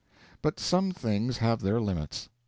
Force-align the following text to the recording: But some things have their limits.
But 0.41 0.59
some 0.59 0.89
things 0.89 1.37
have 1.37 1.61
their 1.61 1.79
limits. 1.79 2.27